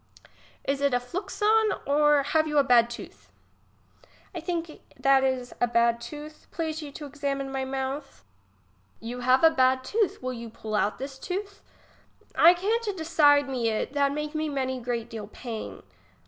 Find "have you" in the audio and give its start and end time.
2.23-2.57